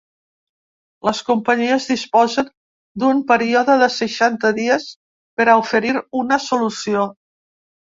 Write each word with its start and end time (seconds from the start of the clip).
Les 1.09 1.19
companyies 1.27 1.85
disposen 1.89 2.47
d’un 3.03 3.21
període 3.33 3.77
de 3.85 3.91
seixanta 3.97 4.53
dies 4.63 4.89
per 5.39 5.49
a 5.49 5.57
oferir 5.67 5.95
una 6.25 6.43
solució. 6.51 7.09